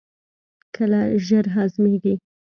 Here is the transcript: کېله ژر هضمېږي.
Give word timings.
کېله 0.73 1.01
ژر 1.25 1.45
هضمېږي. 1.55 2.13